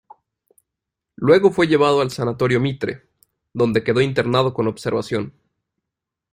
[1.17, 3.03] Luego fue llevado al Sanatorio Mitre,
[3.53, 5.31] donde quedó internado con observación.